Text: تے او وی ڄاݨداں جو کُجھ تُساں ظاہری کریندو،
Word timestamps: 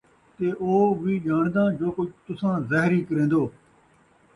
تے 0.35 0.47
او 0.61 0.73
وی 1.01 1.13
ڄاݨداں 1.25 1.69
جو 1.79 1.89
کُجھ 1.95 2.13
تُساں 2.25 2.55
ظاہری 2.69 2.99
کریندو، 3.07 3.43